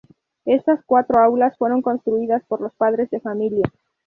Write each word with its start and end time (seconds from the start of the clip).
Estas 0.45 0.81
cuatro 0.83 1.19
aulas 1.19 1.55
fueron 1.59 1.83
construidas 1.83 2.43
por 2.47 2.59
los 2.59 2.73
padres 2.73 3.11
de 3.11 3.19
familia. 3.19 3.71